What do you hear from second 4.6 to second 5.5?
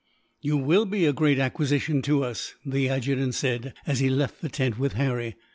with Harry.